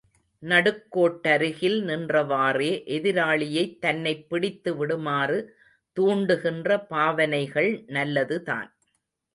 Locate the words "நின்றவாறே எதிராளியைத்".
1.83-3.77